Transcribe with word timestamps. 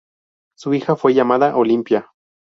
Su 0.57 0.73
hija 0.73 0.95
fue 0.95 1.13
llamada 1.13 1.55
Olympia. 1.55 2.11